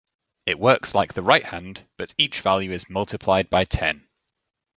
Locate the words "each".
2.17-2.41